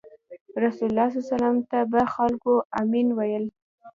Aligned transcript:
رسول 0.63 0.87
الله 0.89 1.07
ﷺ 1.09 1.55
ته 1.69 1.79
به 1.91 2.01
خلکو 2.15 2.53
“امین” 2.81 3.07
ویل. 3.17 3.45